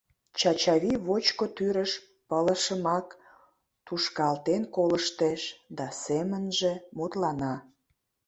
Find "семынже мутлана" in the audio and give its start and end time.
6.03-7.55